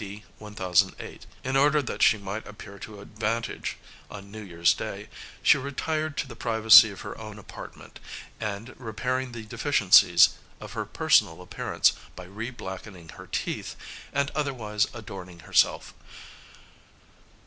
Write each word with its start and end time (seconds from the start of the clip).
D. 0.03 0.23
1008), 0.39 1.27
in 1.43 1.55
order 1.55 1.79
that 1.79 2.01
she 2.01 2.17
might 2.17 2.47
appear 2.47 2.79
to 2.79 3.01
advantage 3.01 3.77
on 4.09 4.31
New 4.31 4.41
Year's 4.41 4.73
Day, 4.73 5.09
she 5.43 5.59
retired 5.59 6.17
to 6.17 6.27
the 6.27 6.35
privacy 6.35 6.89
of 6.89 7.01
her 7.01 7.15
own 7.19 7.37
apartment, 7.37 7.99
and 8.39 8.73
repaired 8.79 9.31
the 9.33 9.43
deficiencies 9.43 10.29
of 10.59 10.73
her 10.73 10.85
personal 10.87 11.39
appearance 11.39 11.93
by 12.15 12.23
re 12.23 12.49
blackening 12.49 13.09
her 13.09 13.27
teeth, 13.27 13.75
and 14.11 14.31
otherwise 14.31 14.87
adorning 14.91 15.41
herself. 15.41 15.93